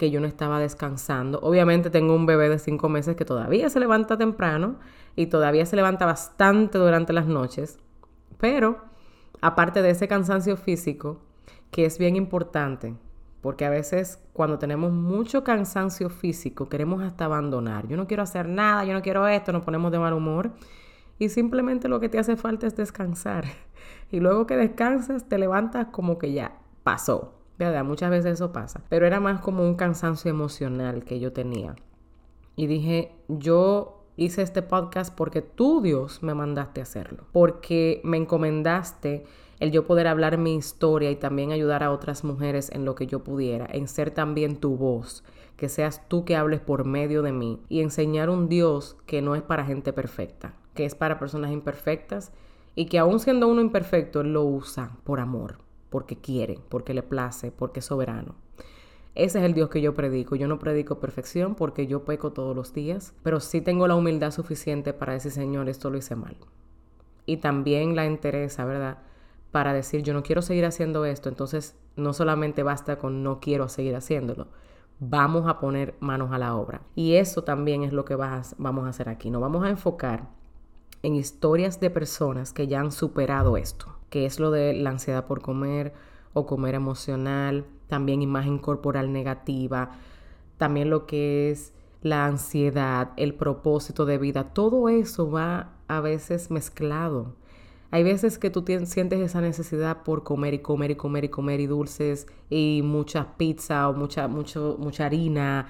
que 0.00 0.10
yo 0.10 0.18
no 0.18 0.26
estaba 0.26 0.58
descansando. 0.58 1.40
Obviamente 1.42 1.90
tengo 1.90 2.14
un 2.14 2.24
bebé 2.24 2.48
de 2.48 2.58
cinco 2.58 2.88
meses 2.88 3.16
que 3.16 3.26
todavía 3.26 3.68
se 3.68 3.78
levanta 3.78 4.16
temprano 4.16 4.76
y 5.14 5.26
todavía 5.26 5.66
se 5.66 5.76
levanta 5.76 6.06
bastante 6.06 6.78
durante 6.78 7.12
las 7.12 7.26
noches. 7.26 7.78
Pero, 8.38 8.78
aparte 9.42 9.82
de 9.82 9.90
ese 9.90 10.08
cansancio 10.08 10.56
físico, 10.56 11.20
que 11.70 11.84
es 11.84 11.98
bien 11.98 12.16
importante, 12.16 12.94
porque 13.42 13.66
a 13.66 13.68
veces 13.68 14.18
cuando 14.32 14.58
tenemos 14.58 14.90
mucho 14.90 15.44
cansancio 15.44 16.08
físico 16.08 16.70
queremos 16.70 17.02
hasta 17.02 17.26
abandonar. 17.26 17.86
Yo 17.86 17.98
no 17.98 18.06
quiero 18.06 18.22
hacer 18.22 18.48
nada, 18.48 18.86
yo 18.86 18.94
no 18.94 19.02
quiero 19.02 19.28
esto, 19.28 19.52
nos 19.52 19.64
ponemos 19.64 19.92
de 19.92 19.98
mal 19.98 20.14
humor. 20.14 20.52
Y 21.18 21.28
simplemente 21.28 21.88
lo 21.88 22.00
que 22.00 22.08
te 22.08 22.18
hace 22.18 22.36
falta 22.36 22.66
es 22.66 22.74
descansar. 22.74 23.44
Y 24.12 24.18
luego 24.18 24.46
que 24.46 24.56
descansas, 24.56 25.28
te 25.28 25.38
levantas 25.38 25.88
como 25.88 26.18
que 26.18 26.32
ya 26.32 26.58
pasó. 26.82 27.39
Muchas 27.84 28.10
veces 28.10 28.34
eso 28.34 28.52
pasa. 28.52 28.82
Pero 28.88 29.06
era 29.06 29.20
más 29.20 29.40
como 29.40 29.62
un 29.62 29.74
cansancio 29.74 30.30
emocional 30.30 31.04
que 31.04 31.20
yo 31.20 31.32
tenía. 31.32 31.76
Y 32.56 32.66
dije, 32.66 33.12
yo 33.28 34.04
hice 34.16 34.42
este 34.42 34.62
podcast 34.62 35.14
porque 35.14 35.42
tú, 35.42 35.80
Dios, 35.82 36.22
me 36.22 36.34
mandaste 36.34 36.80
a 36.80 36.84
hacerlo. 36.84 37.24
Porque 37.32 38.00
me 38.04 38.16
encomendaste 38.16 39.24
el 39.60 39.72
yo 39.72 39.86
poder 39.86 40.06
hablar 40.06 40.38
mi 40.38 40.54
historia 40.56 41.10
y 41.10 41.16
también 41.16 41.52
ayudar 41.52 41.82
a 41.82 41.90
otras 41.90 42.24
mujeres 42.24 42.70
en 42.70 42.84
lo 42.86 42.94
que 42.94 43.06
yo 43.06 43.22
pudiera, 43.22 43.66
en 43.70 43.88
ser 43.88 44.10
también 44.10 44.56
tu 44.56 44.76
voz, 44.76 45.22
que 45.56 45.68
seas 45.68 46.08
tú 46.08 46.24
que 46.24 46.36
hables 46.36 46.60
por 46.60 46.86
medio 46.86 47.20
de 47.22 47.32
mí 47.32 47.60
y 47.68 47.82
enseñar 47.82 48.30
un 48.30 48.48
Dios 48.48 48.96
que 49.04 49.20
no 49.20 49.34
es 49.34 49.42
para 49.42 49.66
gente 49.66 49.92
perfecta, 49.92 50.54
que 50.72 50.86
es 50.86 50.94
para 50.94 51.18
personas 51.18 51.52
imperfectas 51.52 52.32
y 52.74 52.86
que 52.86 52.98
aún 52.98 53.20
siendo 53.20 53.48
uno 53.48 53.60
imperfecto, 53.60 54.22
lo 54.22 54.44
usa 54.44 54.96
por 55.04 55.20
amor 55.20 55.69
porque 55.90 56.16
quiere, 56.16 56.58
porque 56.68 56.94
le 56.94 57.02
place, 57.02 57.50
porque 57.50 57.80
es 57.80 57.86
soberano. 57.86 58.36
Ese 59.14 59.38
es 59.38 59.44
el 59.44 59.54
Dios 59.54 59.68
que 59.68 59.82
yo 59.82 59.94
predico. 59.94 60.36
Yo 60.36 60.46
no 60.46 60.58
predico 60.58 61.00
perfección 61.00 61.56
porque 61.56 61.86
yo 61.86 62.04
peco 62.04 62.32
todos 62.32 62.54
los 62.54 62.72
días, 62.72 63.12
pero 63.22 63.40
sí 63.40 63.60
tengo 63.60 63.88
la 63.88 63.96
humildad 63.96 64.30
suficiente 64.30 64.92
para 64.92 65.14
decir, 65.14 65.32
Señor, 65.32 65.68
esto 65.68 65.90
lo 65.90 65.98
hice 65.98 66.14
mal. 66.14 66.36
Y 67.26 67.38
también 67.38 67.96
la 67.96 68.06
interesa, 68.06 68.64
¿verdad? 68.64 68.98
Para 69.50 69.72
decir, 69.72 70.02
yo 70.02 70.14
no 70.14 70.22
quiero 70.22 70.42
seguir 70.42 70.64
haciendo 70.64 71.04
esto. 71.04 71.28
Entonces, 71.28 71.76
no 71.96 72.12
solamente 72.12 72.62
basta 72.62 72.98
con 72.98 73.24
no 73.24 73.40
quiero 73.40 73.68
seguir 73.68 73.96
haciéndolo. 73.96 74.46
Vamos 75.00 75.48
a 75.48 75.58
poner 75.58 75.96
manos 75.98 76.30
a 76.32 76.38
la 76.38 76.54
obra. 76.54 76.82
Y 76.94 77.14
eso 77.14 77.42
también 77.42 77.82
es 77.82 77.92
lo 77.92 78.04
que 78.04 78.14
vamos 78.14 78.86
a 78.86 78.88
hacer 78.88 79.08
aquí. 79.08 79.30
Nos 79.30 79.40
vamos 79.40 79.64
a 79.64 79.70
enfocar 79.70 80.28
en 81.02 81.14
historias 81.16 81.80
de 81.80 81.90
personas 81.90 82.52
que 82.52 82.68
ya 82.68 82.80
han 82.80 82.92
superado 82.92 83.56
esto 83.56 83.99
que 84.10 84.26
es 84.26 84.38
lo 84.38 84.50
de 84.50 84.74
la 84.74 84.90
ansiedad 84.90 85.26
por 85.26 85.40
comer 85.40 85.92
o 86.32 86.46
comer 86.46 86.74
emocional, 86.74 87.64
también 87.88 88.22
imagen 88.22 88.58
corporal 88.58 89.12
negativa, 89.12 89.90
también 90.58 90.90
lo 90.90 91.06
que 91.06 91.50
es 91.50 91.72
la 92.02 92.26
ansiedad, 92.26 93.10
el 93.16 93.34
propósito 93.34 94.06
de 94.06 94.18
vida, 94.18 94.52
todo 94.52 94.88
eso 94.88 95.30
va 95.30 95.72
a 95.88 96.00
veces 96.00 96.50
mezclado. 96.50 97.34
Hay 97.90 98.04
veces 98.04 98.38
que 98.38 98.50
tú 98.50 98.64
sientes 98.84 99.20
esa 99.20 99.40
necesidad 99.40 100.04
por 100.04 100.22
comer 100.22 100.54
y 100.54 100.60
comer 100.60 100.92
y 100.92 100.96
comer 100.96 101.24
y 101.24 101.28
comer 101.28 101.60
y 101.60 101.66
dulces 101.66 102.26
y 102.48 102.82
mucha 102.84 103.36
pizza 103.36 103.88
o 103.88 103.94
mucha, 103.94 104.28
mucho, 104.28 104.76
mucha 104.78 105.06
harina 105.06 105.66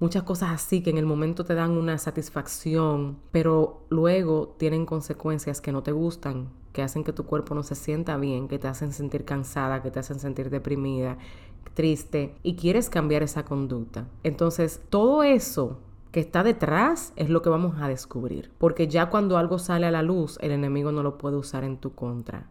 muchas 0.00 0.22
cosas 0.22 0.50
así 0.50 0.82
que 0.82 0.90
en 0.90 0.98
el 0.98 1.06
momento 1.06 1.44
te 1.44 1.54
dan 1.54 1.72
una 1.72 1.98
satisfacción, 1.98 3.18
pero 3.30 3.84
luego 3.90 4.56
tienen 4.58 4.86
consecuencias 4.86 5.60
que 5.60 5.72
no 5.72 5.82
te 5.82 5.92
gustan, 5.92 6.48
que 6.72 6.82
hacen 6.82 7.04
que 7.04 7.12
tu 7.12 7.24
cuerpo 7.24 7.54
no 7.54 7.62
se 7.62 7.74
sienta 7.74 8.16
bien, 8.16 8.48
que 8.48 8.58
te 8.58 8.68
hacen 8.68 8.92
sentir 8.92 9.24
cansada, 9.24 9.82
que 9.82 9.90
te 9.90 9.98
hacen 9.98 10.20
sentir 10.20 10.50
deprimida, 10.50 11.18
triste 11.74 12.34
y 12.42 12.56
quieres 12.56 12.90
cambiar 12.90 13.22
esa 13.22 13.44
conducta. 13.44 14.06
Entonces, 14.22 14.80
todo 14.90 15.22
eso 15.22 15.78
que 16.12 16.20
está 16.20 16.42
detrás 16.42 17.12
es 17.16 17.30
lo 17.30 17.42
que 17.42 17.50
vamos 17.50 17.80
a 17.80 17.88
descubrir, 17.88 18.50
porque 18.58 18.88
ya 18.88 19.10
cuando 19.10 19.38
algo 19.38 19.58
sale 19.58 19.86
a 19.86 19.90
la 19.90 20.02
luz, 20.02 20.38
el 20.40 20.50
enemigo 20.50 20.92
no 20.92 21.02
lo 21.02 21.18
puede 21.18 21.36
usar 21.36 21.64
en 21.64 21.76
tu 21.76 21.94
contra. 21.94 22.48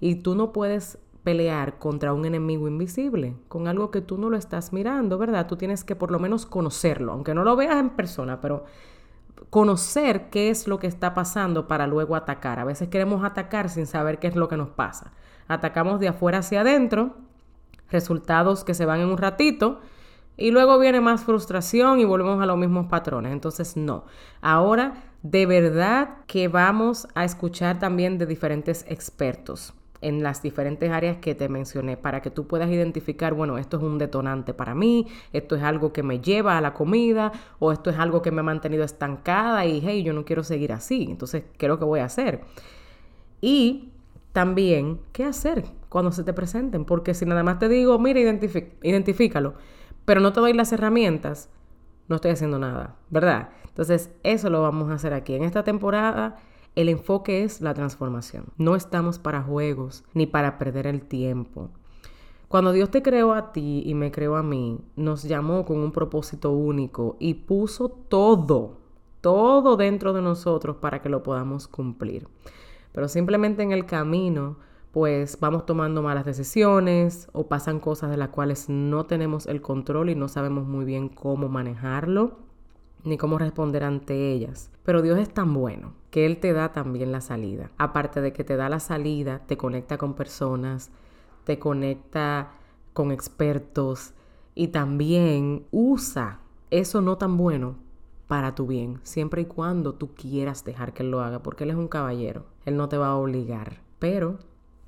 Y 0.00 0.16
tú 0.16 0.34
no 0.34 0.52
puedes 0.52 0.98
pelear 1.22 1.78
contra 1.78 2.12
un 2.12 2.24
enemigo 2.24 2.68
invisible, 2.68 3.36
con 3.48 3.66
algo 3.66 3.90
que 3.90 4.00
tú 4.00 4.18
no 4.18 4.30
lo 4.30 4.36
estás 4.36 4.72
mirando, 4.72 5.18
¿verdad? 5.18 5.46
Tú 5.46 5.56
tienes 5.56 5.82
que 5.82 5.96
por 5.96 6.10
lo 6.10 6.18
menos 6.18 6.46
conocerlo, 6.46 7.12
aunque 7.12 7.34
no 7.34 7.44
lo 7.44 7.56
veas 7.56 7.76
en 7.76 7.90
persona, 7.90 8.40
pero 8.40 8.64
conocer 9.50 10.30
qué 10.30 10.50
es 10.50 10.66
lo 10.66 10.78
que 10.78 10.86
está 10.86 11.14
pasando 11.14 11.68
para 11.68 11.86
luego 11.86 12.16
atacar. 12.16 12.58
A 12.58 12.64
veces 12.64 12.88
queremos 12.88 13.24
atacar 13.24 13.68
sin 13.68 13.86
saber 13.86 14.18
qué 14.18 14.26
es 14.26 14.36
lo 14.36 14.48
que 14.48 14.56
nos 14.56 14.70
pasa. 14.70 15.12
Atacamos 15.48 16.00
de 16.00 16.08
afuera 16.08 16.38
hacia 16.38 16.62
adentro, 16.62 17.16
resultados 17.90 18.64
que 18.64 18.74
se 18.74 18.84
van 18.84 19.00
en 19.00 19.08
un 19.08 19.18
ratito, 19.18 19.80
y 20.36 20.50
luego 20.50 20.78
viene 20.78 21.00
más 21.00 21.24
frustración 21.24 21.98
y 22.00 22.04
volvemos 22.04 22.42
a 22.42 22.46
los 22.46 22.58
mismos 22.58 22.86
patrones. 22.86 23.32
Entonces, 23.32 23.76
no. 23.76 24.04
Ahora, 24.42 25.04
de 25.22 25.46
verdad 25.46 26.18
que 26.26 26.48
vamos 26.48 27.08
a 27.14 27.24
escuchar 27.24 27.78
también 27.78 28.18
de 28.18 28.26
diferentes 28.26 28.84
expertos 28.88 29.72
en 30.00 30.22
las 30.22 30.42
diferentes 30.42 30.90
áreas 30.90 31.18
que 31.18 31.34
te 31.34 31.48
mencioné 31.48 31.96
para 31.96 32.22
que 32.22 32.30
tú 32.30 32.46
puedas 32.46 32.70
identificar, 32.70 33.34
bueno, 33.34 33.58
esto 33.58 33.76
es 33.76 33.82
un 33.82 33.98
detonante 33.98 34.54
para 34.54 34.74
mí, 34.74 35.06
esto 35.32 35.56
es 35.56 35.62
algo 35.62 35.92
que 35.92 36.02
me 36.02 36.20
lleva 36.20 36.58
a 36.58 36.60
la 36.60 36.74
comida 36.74 37.32
o 37.58 37.72
esto 37.72 37.90
es 37.90 37.98
algo 37.98 38.22
que 38.22 38.30
me 38.30 38.40
ha 38.40 38.44
mantenido 38.44 38.84
estancada 38.84 39.64
y, 39.66 39.80
hey, 39.84 40.02
yo 40.02 40.12
no 40.12 40.24
quiero 40.24 40.42
seguir 40.44 40.72
así, 40.72 41.06
entonces, 41.10 41.44
¿qué 41.58 41.66
es 41.66 41.70
lo 41.70 41.78
que 41.78 41.84
voy 41.84 42.00
a 42.00 42.04
hacer? 42.04 42.42
Y 43.40 43.92
también, 44.32 45.00
¿qué 45.12 45.24
hacer 45.24 45.64
cuando 45.88 46.12
se 46.12 46.24
te 46.24 46.32
presenten? 46.32 46.84
Porque 46.84 47.14
si 47.14 47.24
nada 47.24 47.42
más 47.42 47.58
te 47.58 47.68
digo, 47.68 47.98
mira, 47.98 48.20
identifícalo, 48.20 49.54
pero 50.04 50.20
no 50.20 50.32
te 50.32 50.40
doy 50.40 50.52
las 50.52 50.72
herramientas, 50.72 51.48
no 52.08 52.16
estoy 52.16 52.32
haciendo 52.32 52.58
nada, 52.58 52.96
¿verdad? 53.10 53.48
Entonces, 53.68 54.10
eso 54.22 54.48
lo 54.48 54.62
vamos 54.62 54.90
a 54.90 54.94
hacer 54.94 55.12
aquí. 55.12 55.34
En 55.34 55.42
esta 55.42 55.64
temporada, 55.64 56.36
el 56.76 56.90
enfoque 56.90 57.42
es 57.42 57.62
la 57.62 57.74
transformación. 57.74 58.44
No 58.58 58.76
estamos 58.76 59.18
para 59.18 59.42
juegos 59.42 60.04
ni 60.12 60.26
para 60.26 60.58
perder 60.58 60.86
el 60.86 61.02
tiempo. 61.02 61.70
Cuando 62.48 62.72
Dios 62.72 62.90
te 62.90 63.02
creó 63.02 63.32
a 63.32 63.50
ti 63.52 63.82
y 63.84 63.94
me 63.94 64.12
creó 64.12 64.36
a 64.36 64.42
mí, 64.42 64.78
nos 64.94 65.24
llamó 65.24 65.64
con 65.64 65.78
un 65.78 65.90
propósito 65.90 66.52
único 66.52 67.16
y 67.18 67.34
puso 67.34 67.88
todo, 67.88 68.76
todo 69.22 69.76
dentro 69.76 70.12
de 70.12 70.22
nosotros 70.22 70.76
para 70.76 71.00
que 71.00 71.08
lo 71.08 71.22
podamos 71.22 71.66
cumplir. 71.66 72.28
Pero 72.92 73.08
simplemente 73.08 73.62
en 73.62 73.72
el 73.72 73.86
camino, 73.86 74.58
pues 74.92 75.40
vamos 75.40 75.64
tomando 75.64 76.02
malas 76.02 76.26
decisiones 76.26 77.28
o 77.32 77.48
pasan 77.48 77.80
cosas 77.80 78.10
de 78.10 78.18
las 78.18 78.28
cuales 78.28 78.68
no 78.68 79.06
tenemos 79.06 79.46
el 79.46 79.62
control 79.62 80.10
y 80.10 80.14
no 80.14 80.28
sabemos 80.28 80.66
muy 80.66 80.84
bien 80.84 81.08
cómo 81.08 81.48
manejarlo 81.48 82.45
ni 83.06 83.16
cómo 83.16 83.38
responder 83.38 83.84
ante 83.84 84.32
ellas. 84.32 84.70
Pero 84.84 85.00
Dios 85.00 85.18
es 85.18 85.32
tan 85.32 85.54
bueno 85.54 85.94
que 86.10 86.26
Él 86.26 86.38
te 86.38 86.52
da 86.52 86.72
también 86.72 87.12
la 87.12 87.20
salida. 87.20 87.70
Aparte 87.78 88.20
de 88.20 88.32
que 88.32 88.44
te 88.44 88.56
da 88.56 88.68
la 88.68 88.80
salida, 88.80 89.40
te 89.46 89.56
conecta 89.56 89.96
con 89.96 90.14
personas, 90.14 90.90
te 91.44 91.58
conecta 91.58 92.52
con 92.92 93.12
expertos 93.12 94.14
y 94.54 94.68
también 94.68 95.66
usa 95.70 96.40
eso 96.70 97.00
no 97.00 97.16
tan 97.16 97.36
bueno 97.36 97.76
para 98.26 98.54
tu 98.54 98.66
bien, 98.66 98.98
siempre 99.04 99.42
y 99.42 99.44
cuando 99.44 99.94
tú 99.94 100.14
quieras 100.14 100.64
dejar 100.64 100.92
que 100.92 101.04
Él 101.04 101.12
lo 101.12 101.20
haga, 101.20 101.42
porque 101.42 101.64
Él 101.64 101.70
es 101.70 101.76
un 101.76 101.86
caballero, 101.86 102.46
Él 102.64 102.76
no 102.76 102.88
te 102.88 102.96
va 102.96 103.08
a 103.08 103.16
obligar, 103.16 103.82
pero 104.00 104.38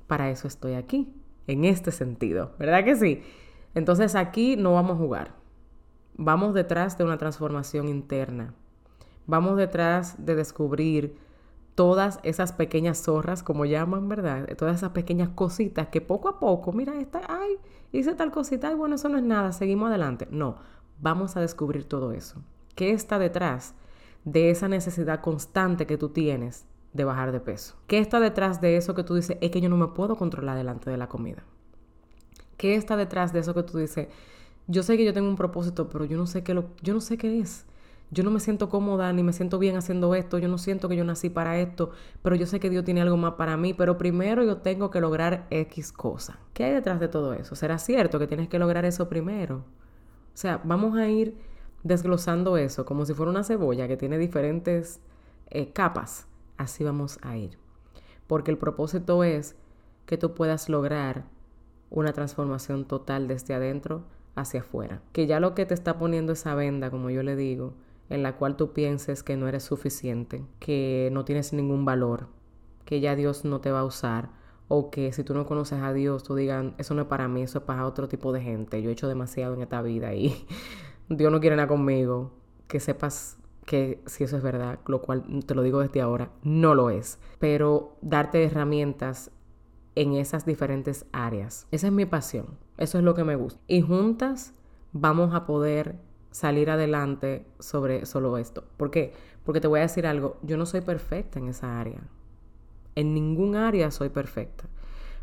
para 0.07 0.29
eso 0.29 0.47
estoy 0.47 0.73
aquí, 0.73 1.13
en 1.47 1.63
este 1.63 1.91
sentido, 1.91 2.51
¿verdad 2.59 2.83
que 2.83 2.95
sí? 2.95 3.21
Entonces 3.75 4.15
aquí 4.15 4.57
no 4.57 4.73
vamos 4.73 4.93
a 4.93 4.99
jugar, 4.99 5.35
vamos 6.19 6.53
detrás 6.53 6.97
de 6.97 7.05
una 7.05 7.17
transformación 7.17 7.87
interna, 7.87 8.53
vamos 9.25 9.55
detrás 9.55 10.25
de 10.25 10.35
descubrir 10.35 11.15
todas 11.75 12.19
esas 12.23 12.51
pequeñas 12.51 13.01
zorras, 13.01 13.41
como 13.41 13.63
llaman, 13.63 14.09
¿verdad? 14.09 14.45
Todas 14.57 14.75
esas 14.75 14.91
pequeñas 14.91 15.29
cositas 15.29 15.87
que 15.87 16.01
poco 16.01 16.27
a 16.27 16.37
poco, 16.37 16.73
mira, 16.73 16.99
esta, 16.99 17.21
ay, 17.29 17.57
hice 17.93 18.15
tal 18.15 18.31
cosita, 18.31 18.67
ay, 18.67 18.75
bueno, 18.75 18.95
eso 18.95 19.07
no 19.07 19.17
es 19.17 19.23
nada, 19.23 19.53
seguimos 19.53 19.87
adelante. 19.87 20.27
No, 20.29 20.57
vamos 20.99 21.37
a 21.37 21.41
descubrir 21.41 21.85
todo 21.85 22.11
eso. 22.11 22.41
¿Qué 22.75 22.91
está 22.91 23.17
detrás 23.17 23.73
de 24.25 24.49
esa 24.49 24.67
necesidad 24.67 25.21
constante 25.21 25.87
que 25.87 25.97
tú 25.97 26.09
tienes 26.09 26.65
de 26.91 27.05
bajar 27.05 27.31
de 27.31 27.39
peso? 27.39 27.77
¿Qué 27.87 27.99
está 27.99 28.19
detrás 28.19 28.59
de 28.59 28.75
eso 28.75 28.93
que 28.93 29.05
tú 29.05 29.15
dices, 29.15 29.37
es 29.39 29.51
que 29.51 29.61
yo 29.61 29.69
no 29.69 29.77
me 29.77 29.87
puedo 29.87 30.17
controlar 30.17 30.57
delante 30.57 30.89
de 30.89 30.97
la 30.97 31.07
comida? 31.07 31.43
¿Qué 32.57 32.75
está 32.75 32.97
detrás 32.97 33.31
de 33.31 33.39
eso 33.39 33.53
que 33.53 33.63
tú 33.63 33.77
dices, 33.77 34.09
yo 34.69 34.83
sé 34.83 34.95
que 34.95 35.03
yo 35.03 35.13
tengo 35.13 35.27
un 35.27 35.35
propósito, 35.35 35.89
pero 35.89 36.05
yo 36.05 36.17
no 36.17 36.25
sé 36.25 36.43
qué, 36.43 36.53
lo, 36.53 36.69
yo 36.81 36.93
no 36.93 37.01
sé 37.01 37.17
qué 37.17 37.39
es? 37.41 37.65
yo 38.11 38.23
no 38.23 38.31
me 38.31 38.39
siento 38.39 38.69
cómoda 38.69 39.13
ni 39.13 39.21
me 39.23 39.33
siento 39.33 39.59
bien 39.59 39.75
haciendo 39.75 40.15
esto, 40.15 40.39
yo 40.39 40.47
no 40.47 40.57
siento 40.57 40.89
que 40.89 40.95
yo 40.95 41.03
nací 41.03 41.29
para 41.29 41.59
esto, 41.59 41.91
pero 42.23 42.35
yo 42.35 42.45
sé 42.47 42.59
que 42.59 42.69
Dios 42.69 42.83
tiene 42.83 43.01
algo 43.01 43.17
más 43.17 43.33
para 43.33 43.55
mí, 43.55 43.73
pero 43.73 43.97
primero 43.97 44.43
yo 44.43 44.57
tengo 44.57 44.89
que 44.89 44.99
lograr 44.99 45.45
X 45.51 45.91
cosa. 45.91 46.39
¿Qué 46.53 46.63
hay 46.63 46.73
detrás 46.73 46.99
de 46.99 47.07
todo 47.07 47.33
eso? 47.33 47.55
¿Será 47.55 47.77
cierto 47.77 48.17
que 48.17 48.27
tienes 48.27 48.49
que 48.49 48.57
lograr 48.57 48.85
eso 48.85 49.07
primero? 49.09 49.57
O 49.57 50.37
sea, 50.39 50.59
vamos 50.63 50.97
a 50.97 51.07
ir 51.07 51.37
desglosando 51.83 52.57
eso 52.57 52.85
como 52.85 53.05
si 53.05 53.13
fuera 53.13 53.31
una 53.31 53.43
cebolla 53.43 53.87
que 53.87 53.97
tiene 53.97 54.17
diferentes 54.17 55.01
eh, 55.49 55.71
capas. 55.71 56.27
Así 56.57 56.83
vamos 56.83 57.19
a 57.21 57.37
ir. 57.37 57.57
Porque 58.27 58.51
el 58.51 58.57
propósito 58.57 59.23
es 59.23 59.55
que 60.05 60.17
tú 60.17 60.33
puedas 60.33 60.67
lograr 60.67 61.25
una 61.91 62.13
transformación 62.13 62.85
total 62.85 63.27
desde 63.27 63.53
adentro 63.53 64.03
hacia 64.41 64.61
afuera. 64.61 65.01
Que 65.11 65.27
ya 65.27 65.39
lo 65.39 65.55
que 65.55 65.65
te 65.65 65.73
está 65.73 65.97
poniendo 65.97 66.33
esa 66.33 66.55
venda, 66.55 66.91
como 66.91 67.09
yo 67.09 67.23
le 67.23 67.35
digo, 67.35 67.73
en 68.09 68.23
la 68.23 68.35
cual 68.35 68.55
tú 68.55 68.73
pienses 68.73 69.23
que 69.23 69.37
no 69.37 69.47
eres 69.47 69.63
suficiente, 69.63 70.43
que 70.59 71.09
no 71.11 71.25
tienes 71.25 71.53
ningún 71.53 71.85
valor, 71.85 72.27
que 72.85 72.99
ya 72.99 73.15
Dios 73.15 73.45
no 73.45 73.61
te 73.61 73.71
va 73.71 73.81
a 73.81 73.85
usar, 73.85 74.29
o 74.67 74.89
que 74.91 75.11
si 75.13 75.23
tú 75.23 75.33
no 75.33 75.45
conoces 75.45 75.81
a 75.81 75.93
Dios, 75.93 76.23
tú 76.23 76.35
digan, 76.35 76.75
eso 76.77 76.93
no 76.93 77.01
es 77.01 77.07
para 77.07 77.27
mí, 77.27 77.41
eso 77.41 77.59
es 77.59 77.63
para 77.65 77.85
otro 77.85 78.07
tipo 78.07 78.31
de 78.31 78.41
gente, 78.41 78.81
yo 78.81 78.89
he 78.89 78.93
hecho 78.93 79.07
demasiado 79.07 79.53
en 79.53 79.61
esta 79.61 79.81
vida 79.81 80.13
y 80.13 80.45
Dios 81.09 81.31
no 81.31 81.39
quiere 81.39 81.55
nada 81.55 81.67
conmigo, 81.67 82.31
que 82.67 82.79
sepas 82.79 83.37
que 83.65 84.01
si 84.05 84.23
eso 84.23 84.37
es 84.37 84.43
verdad, 84.43 84.79
lo 84.87 85.01
cual 85.01 85.23
te 85.45 85.53
lo 85.53 85.61
digo 85.61 85.79
desde 85.79 86.01
ahora, 86.01 86.31
no 86.43 86.73
lo 86.73 86.89
es, 86.89 87.19
pero 87.39 87.97
darte 88.01 88.43
herramientas 88.43 89.31
en 89.95 90.13
esas 90.13 90.45
diferentes 90.45 91.05
áreas. 91.11 91.67
Esa 91.71 91.87
es 91.87 91.93
mi 91.93 92.05
pasión, 92.05 92.57
eso 92.77 92.97
es 92.97 93.03
lo 93.03 93.13
que 93.13 93.23
me 93.23 93.35
gusta. 93.35 93.59
Y 93.67 93.81
juntas 93.81 94.53
vamos 94.93 95.33
a 95.33 95.45
poder 95.45 95.97
salir 96.31 96.69
adelante 96.69 97.45
sobre 97.59 98.05
solo 98.05 98.37
esto. 98.37 98.63
¿Por 98.77 98.91
qué? 98.91 99.13
Porque 99.43 99.61
te 99.61 99.67
voy 99.67 99.79
a 99.79 99.83
decir 99.83 100.05
algo, 100.05 100.37
yo 100.43 100.57
no 100.57 100.65
soy 100.65 100.81
perfecta 100.81 101.39
en 101.39 101.49
esa 101.49 101.79
área. 101.79 102.01
En 102.95 103.13
ningún 103.13 103.55
área 103.55 103.91
soy 103.91 104.09
perfecta. 104.09 104.65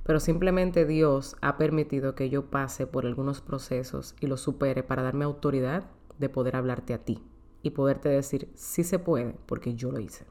Pero 0.05 0.21
simplemente 0.21 0.85
Dios 0.87 1.37
ha 1.41 1.57
permitido 1.59 2.15
que 2.15 2.31
yo 2.31 2.47
pase 2.47 2.87
por 2.87 3.07
algunos 3.07 3.41
procesos 3.41 4.15
y 4.21 4.29
los 4.29 4.41
supere 4.41 4.85
para 4.85 5.03
darme 5.03 5.25
autoridad 5.25 5.85
de 6.19 6.29
poder 6.29 6.55
hablarte 6.57 6.95
a 6.95 7.05
ti 7.05 7.23
y 7.63 7.71
poderte 7.71 8.09
decir, 8.09 8.49
sí 8.55 8.85
se 8.85 9.01
puede, 9.01 9.37
porque 9.47 9.75
yo 9.75 9.91
lo 9.91 9.99
hice. 9.99 10.25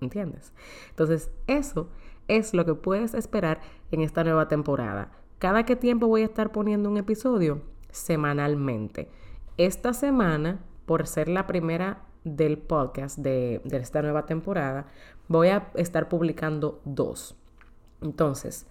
¿Entiendes? 0.00 0.52
Entonces, 0.90 1.30
eso 1.46 1.88
es 2.28 2.54
lo 2.54 2.64
que 2.64 2.74
puedes 2.74 3.14
esperar 3.14 3.60
en 3.90 4.02
esta 4.02 4.22
nueva 4.22 4.48
temporada. 4.48 5.10
¿Cada 5.38 5.64
qué 5.64 5.76
tiempo 5.76 6.06
voy 6.06 6.22
a 6.22 6.26
estar 6.26 6.52
poniendo 6.52 6.90
un 6.90 6.98
episodio? 6.98 7.62
Semanalmente. 7.90 9.08
Esta 9.56 9.92
semana, 9.92 10.60
por 10.86 11.06
ser 11.06 11.28
la 11.28 11.46
primera 11.46 12.04
del 12.24 12.58
podcast 12.58 13.18
de, 13.18 13.62
esta 13.72 14.02
nueva 14.02 14.26
temporada, 14.26 14.86
voy 15.28 15.48
a 15.48 15.70
estar 15.74 16.08
publicando 16.08 16.80
dos. 16.84 17.36
Entonces, 18.02 18.66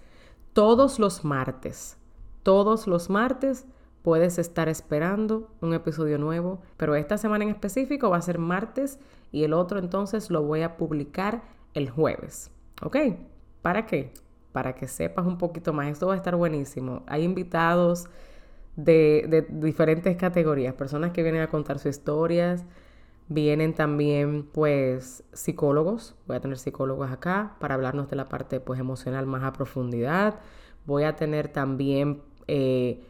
todos 0.53 0.99
los 0.99 1.25
martes, 1.25 1.97
todos 2.43 2.87
los 2.87 3.09
martes 3.09 3.65
puedes 4.01 4.37
estar 4.39 4.69
esperando 4.69 5.49
un 5.61 5.73
episodio 5.73 6.17
nuevo, 6.17 6.61
pero 6.77 6.95
esta 6.95 7.17
semana 7.17 7.43
en 7.43 7.49
específico 7.49 8.09
va 8.09 8.17
a 8.17 8.21
ser 8.21 8.39
martes 8.39 8.99
y 9.31 9.43
el 9.43 9.53
otro 9.53 9.79
entonces 9.79 10.29
lo 10.29 10.43
voy 10.43 10.61
a 10.61 10.77
publicar 10.77 11.43
el 11.73 11.89
jueves. 11.89 12.51
¿Ok? 12.81 12.97
¿Para 13.67 13.85
qué? 13.85 14.13
Para 14.53 14.75
que 14.75 14.87
sepas 14.87 15.25
un 15.25 15.37
poquito 15.37 15.73
más. 15.73 15.89
Esto 15.89 16.07
va 16.07 16.13
a 16.13 16.15
estar 16.15 16.37
buenísimo. 16.37 17.03
Hay 17.05 17.23
invitados 17.23 18.05
de, 18.77 19.45
diferentes 19.49 20.15
categorías, 20.15 20.73
personas 20.73 21.11
que 21.11 21.21
vienen 21.21 21.41
a 21.41 21.47
contar 21.47 21.77
sus 21.77 21.89
historias, 21.89 22.63
vienen 23.27 23.73
también 23.73 24.43
pues 24.43 25.25
psicólogos, 25.33 26.15
voy 26.27 26.37
a 26.37 26.39
tener 26.39 26.57
psicólogos 26.57 27.11
acá 27.11 27.57
para 27.59 27.75
hablarnos 27.75 28.09
de 28.09 28.15
la 28.15 28.29
parte 28.29 28.61
pues 28.61 28.79
emocional 28.79 29.25
más 29.25 29.43
a 29.43 29.51
profundidad, 29.51 30.39
voy 30.85 31.03
a 31.03 31.17
tener 31.17 31.49
también 31.49 32.21
eh, 32.47 33.03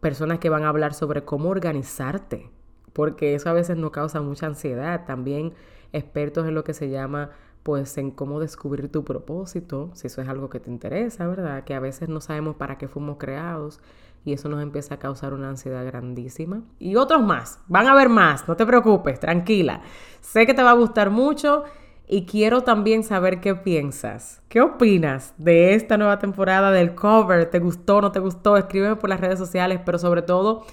personas 0.00 0.38
que 0.38 0.48
van 0.48 0.64
a 0.64 0.70
hablar 0.70 0.94
sobre 0.94 1.26
cómo 1.26 1.50
organizarte, 1.50 2.48
porque 2.94 3.34
eso 3.34 3.50
a 3.50 3.52
veces 3.52 3.76
nos 3.76 3.90
causa 3.90 4.22
mucha 4.22 4.46
ansiedad, 4.46 5.04
también 5.04 5.52
expertos 5.92 6.48
en 6.48 6.54
lo 6.54 6.64
que 6.64 6.72
se 6.72 6.88
llama 6.88 7.32
pues 7.62 7.98
en 7.98 8.10
cómo 8.10 8.40
descubrir 8.40 8.90
tu 8.90 9.04
propósito, 9.04 9.90
si 9.94 10.06
eso 10.06 10.22
es 10.22 10.28
algo 10.28 10.48
que 10.48 10.60
te 10.60 10.70
interesa, 10.70 11.26
¿verdad? 11.26 11.64
Que 11.64 11.74
a 11.74 11.80
veces 11.80 12.08
no 12.08 12.20
sabemos 12.20 12.56
para 12.56 12.78
qué 12.78 12.88
fuimos 12.88 13.18
creados 13.18 13.80
y 14.24 14.32
eso 14.32 14.48
nos 14.48 14.62
empieza 14.62 14.94
a 14.94 14.98
causar 14.98 15.32
una 15.34 15.48
ansiedad 15.50 15.84
grandísima. 15.84 16.62
Y 16.78 16.96
otros 16.96 17.22
más, 17.22 17.60
van 17.68 17.86
a 17.86 17.92
haber 17.92 18.08
más, 18.08 18.48
no 18.48 18.56
te 18.56 18.66
preocupes, 18.66 19.20
tranquila. 19.20 19.82
Sé 20.20 20.46
que 20.46 20.54
te 20.54 20.62
va 20.62 20.70
a 20.70 20.74
gustar 20.74 21.10
mucho 21.10 21.64
y 22.06 22.24
quiero 22.24 22.62
también 22.62 23.04
saber 23.04 23.40
qué 23.40 23.54
piensas. 23.54 24.42
¿Qué 24.48 24.60
opinas 24.60 25.34
de 25.38 25.74
esta 25.74 25.96
nueva 25.96 26.18
temporada 26.18 26.70
del 26.72 26.94
cover? 26.94 27.50
¿Te 27.50 27.60
gustó, 27.60 28.00
no 28.00 28.10
te 28.10 28.20
gustó? 28.20 28.56
Escríbeme 28.56 28.96
por 28.96 29.10
las 29.10 29.20
redes 29.20 29.38
sociales, 29.38 29.80
pero 29.84 29.98
sobre 29.98 30.22
todo, 30.22 30.64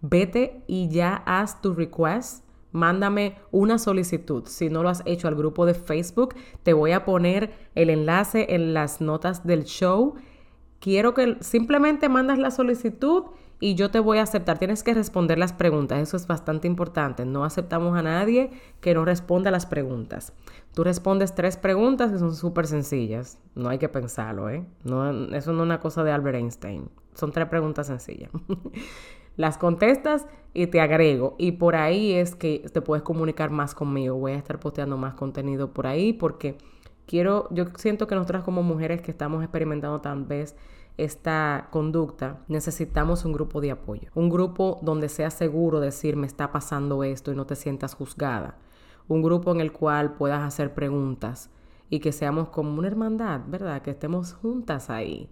vete 0.00 0.62
y 0.66 0.88
ya 0.88 1.22
haz 1.26 1.60
tu 1.60 1.74
request 1.74 2.44
Mándame 2.72 3.36
una 3.50 3.78
solicitud. 3.78 4.44
Si 4.46 4.70
no 4.70 4.82
lo 4.82 4.88
has 4.88 5.02
hecho 5.06 5.28
al 5.28 5.34
grupo 5.34 5.66
de 5.66 5.74
Facebook, 5.74 6.34
te 6.62 6.72
voy 6.72 6.92
a 6.92 7.04
poner 7.04 7.52
el 7.74 7.90
enlace 7.90 8.54
en 8.54 8.74
las 8.74 9.00
notas 9.00 9.46
del 9.46 9.64
show. 9.64 10.14
Quiero 10.78 11.14
que 11.14 11.36
simplemente 11.40 12.08
mandas 12.08 12.38
la 12.38 12.50
solicitud 12.50 13.24
y 13.60 13.74
yo 13.74 13.90
te 13.90 14.00
voy 14.00 14.18
a 14.18 14.22
aceptar. 14.22 14.58
Tienes 14.58 14.82
que 14.82 14.94
responder 14.94 15.38
las 15.38 15.52
preguntas. 15.52 16.00
Eso 16.00 16.16
es 16.16 16.26
bastante 16.26 16.66
importante. 16.66 17.26
No 17.26 17.44
aceptamos 17.44 17.96
a 17.96 18.02
nadie 18.02 18.50
que 18.80 18.94
no 18.94 19.04
responda 19.04 19.50
las 19.50 19.66
preguntas. 19.66 20.32
Tú 20.74 20.82
respondes 20.82 21.34
tres 21.34 21.58
preguntas 21.58 22.10
que 22.10 22.18
son 22.18 22.34
súper 22.34 22.66
sencillas. 22.66 23.38
No 23.54 23.68
hay 23.68 23.78
que 23.78 23.88
pensarlo, 23.88 24.48
¿eh? 24.48 24.64
No, 24.84 25.10
eso 25.34 25.52
no 25.52 25.60
es 25.60 25.66
una 25.66 25.80
cosa 25.80 26.02
de 26.02 26.12
Albert 26.12 26.38
Einstein. 26.38 26.88
Son 27.14 27.32
tres 27.32 27.48
preguntas 27.48 27.86
sencillas. 27.86 28.30
las 29.40 29.56
contestas 29.56 30.26
y 30.52 30.66
te 30.66 30.82
agrego. 30.82 31.34
Y 31.38 31.52
por 31.52 31.74
ahí 31.74 32.12
es 32.12 32.34
que 32.36 32.66
te 32.72 32.82
puedes 32.82 33.02
comunicar 33.02 33.50
más 33.50 33.74
conmigo. 33.74 34.18
Voy 34.18 34.32
a 34.32 34.36
estar 34.36 34.60
posteando 34.60 34.98
más 34.98 35.14
contenido 35.14 35.72
por 35.72 35.86
ahí 35.86 36.12
porque 36.12 36.58
quiero, 37.06 37.48
yo 37.50 37.64
siento 37.76 38.06
que 38.06 38.14
nosotras 38.14 38.44
como 38.44 38.62
mujeres 38.62 39.00
que 39.00 39.10
estamos 39.10 39.42
experimentando 39.42 40.02
tal 40.02 40.24
vez 40.24 40.56
esta 40.98 41.68
conducta, 41.70 42.40
necesitamos 42.48 43.24
un 43.24 43.32
grupo 43.32 43.62
de 43.62 43.70
apoyo. 43.70 44.10
Un 44.14 44.28
grupo 44.28 44.78
donde 44.82 45.08
sea 45.08 45.30
seguro 45.30 45.80
decir 45.80 46.16
me 46.16 46.26
está 46.26 46.52
pasando 46.52 47.02
esto 47.02 47.32
y 47.32 47.34
no 47.34 47.46
te 47.46 47.56
sientas 47.56 47.94
juzgada. 47.94 48.58
Un 49.08 49.22
grupo 49.22 49.52
en 49.52 49.62
el 49.62 49.72
cual 49.72 50.16
puedas 50.16 50.42
hacer 50.42 50.74
preguntas 50.74 51.48
y 51.88 52.00
que 52.00 52.12
seamos 52.12 52.50
como 52.50 52.78
una 52.78 52.88
hermandad, 52.88 53.40
¿verdad? 53.46 53.80
Que 53.80 53.92
estemos 53.92 54.34
juntas 54.34 54.90
ahí. 54.90 55.30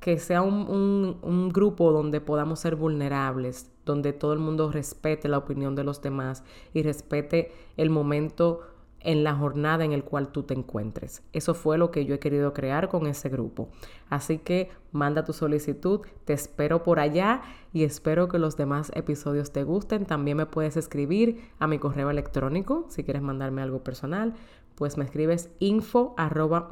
Que 0.00 0.18
sea 0.18 0.42
un, 0.42 1.18
un 1.22 1.48
grupo 1.48 1.92
donde 1.92 2.20
podamos 2.20 2.60
ser 2.60 2.76
vulnerables, 2.76 3.70
donde 3.84 4.12
todo 4.12 4.32
el 4.32 4.38
mundo 4.38 4.70
respete 4.70 5.28
la 5.28 5.38
opinión 5.38 5.74
de 5.74 5.84
los 5.84 6.00
demás 6.02 6.44
y 6.72 6.82
respete 6.82 7.52
el 7.76 7.90
momento 7.90 8.60
en 9.00 9.24
la 9.24 9.34
jornada 9.34 9.84
en 9.84 9.92
el 9.92 10.04
cual 10.04 10.28
tú 10.28 10.42
te 10.42 10.54
encuentres. 10.54 11.22
Eso 11.32 11.54
fue 11.54 11.78
lo 11.78 11.90
que 11.90 12.04
yo 12.04 12.14
he 12.14 12.18
querido 12.18 12.52
crear 12.52 12.88
con 12.88 13.06
ese 13.06 13.28
grupo. 13.28 13.68
Así 14.08 14.38
que 14.38 14.70
manda 14.92 15.24
tu 15.24 15.32
solicitud, 15.32 16.00
te 16.24 16.32
espero 16.32 16.82
por 16.82 16.98
allá 17.00 17.42
y 17.72 17.84
espero 17.84 18.28
que 18.28 18.38
los 18.38 18.56
demás 18.56 18.90
episodios 18.94 19.52
te 19.52 19.62
gusten. 19.64 20.06
También 20.06 20.36
me 20.36 20.46
puedes 20.46 20.76
escribir 20.76 21.50
a 21.58 21.66
mi 21.66 21.78
correo 21.78 22.10
electrónico 22.10 22.86
si 22.88 23.04
quieres 23.04 23.22
mandarme 23.22 23.62
algo 23.62 23.84
personal. 23.84 24.34
Pues 24.74 24.96
me 24.96 25.04
escribes 25.04 25.50
info 25.58 26.14
arroba 26.16 26.68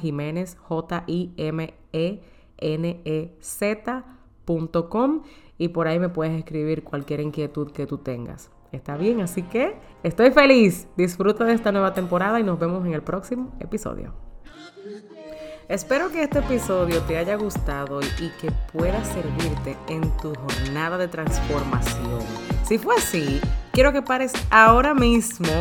jiménez 0.00 0.58
e 1.92 2.22
n 2.58 3.00
e 3.04 3.36
z.com 3.40 5.22
y 5.58 5.68
por 5.68 5.88
ahí 5.88 5.98
me 5.98 6.08
puedes 6.08 6.38
escribir 6.38 6.84
cualquier 6.84 7.20
inquietud 7.20 7.70
que 7.72 7.86
tú 7.86 7.98
tengas. 7.98 8.50
Está 8.72 8.96
bien, 8.96 9.20
así 9.20 9.42
que 9.42 9.76
estoy 10.02 10.30
feliz. 10.30 10.88
Disfruta 10.96 11.44
de 11.44 11.52
esta 11.52 11.70
nueva 11.72 11.92
temporada 11.92 12.40
y 12.40 12.42
nos 12.42 12.58
vemos 12.58 12.84
en 12.86 12.94
el 12.94 13.02
próximo 13.02 13.52
episodio. 13.60 14.14
Espero 15.68 16.10
que 16.10 16.22
este 16.22 16.40
episodio 16.40 17.00
te 17.02 17.18
haya 17.18 17.36
gustado 17.36 18.00
y 18.02 18.30
que 18.40 18.50
pueda 18.72 19.04
servirte 19.04 19.76
en 19.88 20.02
tu 20.18 20.34
jornada 20.34 20.98
de 20.98 21.08
transformación. 21.08 22.20
Si 22.64 22.78
fue 22.78 22.96
así, 22.96 23.40
quiero 23.72 23.92
que 23.92 24.02
pares 24.02 24.32
ahora 24.50 24.94
mismo, 24.94 25.52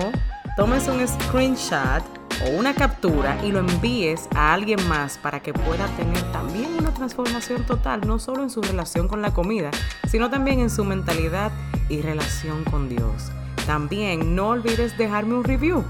tomes 0.57 0.87
un 0.87 1.05
screenshot 1.07 2.03
o 2.45 2.57
una 2.57 2.73
captura 2.73 3.37
y 3.43 3.51
lo 3.51 3.59
envíes 3.59 4.27
a 4.35 4.53
alguien 4.53 4.79
más 4.87 5.17
para 5.17 5.41
que 5.41 5.53
pueda 5.53 5.87
tener 5.97 6.21
también 6.31 6.75
una 6.77 6.93
transformación 6.93 7.65
total, 7.65 8.01
no 8.07 8.19
solo 8.19 8.43
en 8.43 8.49
su 8.49 8.61
relación 8.61 9.07
con 9.07 9.21
la 9.21 9.33
comida, 9.33 9.71
sino 10.07 10.29
también 10.29 10.59
en 10.59 10.69
su 10.69 10.83
mentalidad 10.83 11.51
y 11.89 12.01
relación 12.01 12.63
con 12.63 12.89
Dios. 12.89 13.31
También 13.65 14.35
no 14.35 14.49
olvides 14.49 14.97
dejarme 14.97 15.35
un 15.35 15.43
review. 15.43 15.83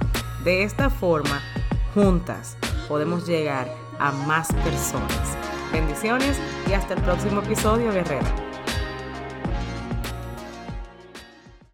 De 0.44 0.64
esta 0.64 0.90
forma, 0.90 1.42
juntas 1.94 2.58
podemos 2.88 3.28
llegar 3.28 3.72
a 4.00 4.12
más 4.12 4.52
personas. 4.54 5.38
Bendiciones 5.72 6.38
y 6.68 6.74
hasta 6.74 6.96
el 6.96 7.02
próximo 7.02 7.42
episodio, 7.42 7.92
guerrero. 7.92 8.51